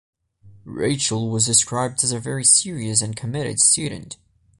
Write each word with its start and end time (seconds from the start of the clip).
Rachel 0.65 1.29
was 1.29 1.45
described 1.45 2.03
as 2.03 2.11
a 2.11 2.19
very 2.19 2.43
serious 2.43 3.03
and 3.03 3.15
committed 3.15 3.59
student. 3.59 4.17